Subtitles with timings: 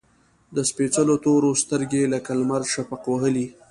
[0.55, 3.45] د سپیڅلو تورو، سترګې لکه لمر شفق وهلي